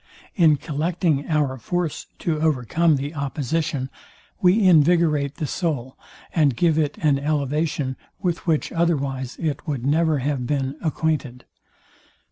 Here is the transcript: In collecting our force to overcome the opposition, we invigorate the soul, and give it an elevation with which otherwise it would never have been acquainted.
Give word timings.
In 0.33 0.55
collecting 0.55 1.27
our 1.29 1.59
force 1.59 2.07
to 2.17 2.39
overcome 2.41 2.95
the 2.95 3.13
opposition, 3.13 3.91
we 4.41 4.67
invigorate 4.67 5.35
the 5.35 5.45
soul, 5.45 5.95
and 6.33 6.55
give 6.55 6.79
it 6.79 6.97
an 7.03 7.19
elevation 7.19 7.95
with 8.17 8.47
which 8.47 8.71
otherwise 8.71 9.37
it 9.39 9.67
would 9.67 9.85
never 9.85 10.17
have 10.17 10.47
been 10.47 10.75
acquainted. 10.81 11.45